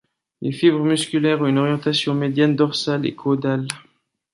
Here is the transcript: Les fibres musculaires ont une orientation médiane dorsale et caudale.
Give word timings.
Les 0.41 0.51
fibres 0.51 0.83
musculaires 0.83 1.41
ont 1.41 1.45
une 1.45 1.59
orientation 1.59 2.15
médiane 2.15 2.55
dorsale 2.55 3.05
et 3.05 3.13
caudale. 3.13 3.67